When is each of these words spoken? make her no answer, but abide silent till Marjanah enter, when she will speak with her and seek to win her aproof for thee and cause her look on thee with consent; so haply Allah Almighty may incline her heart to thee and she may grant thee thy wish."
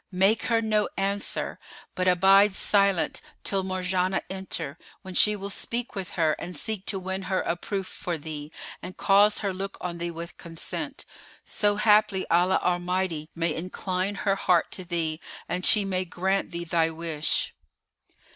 make 0.13 0.45
her 0.45 0.63
no 0.63 0.89
answer, 0.97 1.59
but 1.93 2.07
abide 2.07 2.55
silent 2.55 3.21
till 3.43 3.61
Marjanah 3.63 4.23
enter, 4.31 4.79
when 5.03 5.13
she 5.13 5.35
will 5.35 5.51
speak 5.51 5.93
with 5.93 6.13
her 6.13 6.33
and 6.39 6.57
seek 6.57 6.87
to 6.87 6.97
win 6.97 7.21
her 7.21 7.41
aproof 7.41 7.85
for 7.85 8.17
thee 8.17 8.51
and 8.81 8.97
cause 8.97 9.37
her 9.45 9.53
look 9.53 9.77
on 9.79 9.99
thee 9.99 10.09
with 10.09 10.39
consent; 10.39 11.05
so 11.45 11.75
haply 11.75 12.27
Allah 12.31 12.59
Almighty 12.63 13.29
may 13.35 13.53
incline 13.53 14.15
her 14.15 14.33
heart 14.35 14.71
to 14.71 14.83
thee 14.83 15.21
and 15.47 15.63
she 15.63 15.85
may 15.85 16.03
grant 16.03 16.49
thee 16.49 16.63
thy 16.65 16.89
wish." 16.89 17.53